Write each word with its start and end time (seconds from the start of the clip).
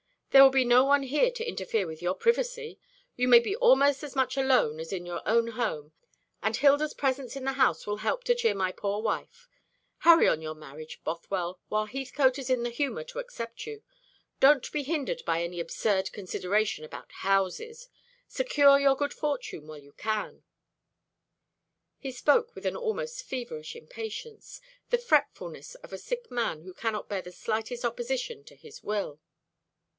There 0.31 0.41
will 0.41 0.49
be 0.49 0.65
no 0.65 0.85
one 0.85 1.03
here 1.03 1.29
to 1.29 1.45
interfere 1.47 1.85
with 1.85 2.01
your 2.01 2.15
privacy. 2.15 2.79
You 3.17 3.27
may 3.27 3.39
be 3.39 3.55
almost 3.57 4.01
as 4.01 4.15
much 4.15 4.35
alone 4.35 4.79
as 4.79 4.91
in 4.91 5.05
your 5.05 5.21
own 5.27 5.49
home, 5.49 5.91
and 6.41 6.55
Hilda's 6.55 6.95
presence 6.95 7.35
in 7.35 7.43
the 7.43 7.53
house 7.53 7.85
will 7.85 7.97
help 7.97 8.23
to 8.23 8.33
cheer 8.33 8.55
my 8.55 8.71
poor 8.71 9.01
wife. 9.01 9.47
Hurry 9.99 10.27
on 10.27 10.41
your 10.41 10.55
marriage, 10.55 11.03
Bothwell, 11.03 11.59
while 11.67 11.85
Heathcote 11.85 12.39
is 12.39 12.49
in 12.49 12.63
the 12.63 12.71
humour 12.71 13.03
to 13.03 13.19
accept 13.19 13.67
you. 13.67 13.83
Don't 14.39 14.71
be 14.71 14.83
hindered 14.83 15.21
by 15.25 15.43
any 15.43 15.59
absurd 15.59 16.11
consideration 16.13 16.83
about 16.83 17.11
houses; 17.11 17.89
secure 18.27 18.79
your 18.79 18.95
good 18.95 19.13
fortune 19.13 19.67
while 19.67 19.79
you 19.83 19.91
can." 19.91 20.43
He 21.99 22.11
spoke 22.11 22.55
with 22.55 22.65
an 22.65 22.77
almost 22.77 23.21
feverish 23.21 23.75
impatience, 23.75 24.61
the 24.89 24.97
fretfulness 24.97 25.75
of 25.75 25.93
a 25.93 25.97
sick 25.97 26.31
man 26.31 26.61
who 26.61 26.73
cannot 26.73 27.09
bear 27.09 27.21
the 27.21 27.33
slightest 27.33 27.85
opposition 27.85 28.43
to 28.45 28.55
his 28.55 28.81
will. 28.81 29.19